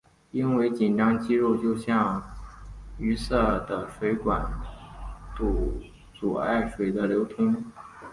[0.31, 2.19] 因为紧张的肌肉就像
[2.97, 3.35] 淤塞
[3.67, 4.43] 的水管
[5.37, 7.65] 阻碍水的流通。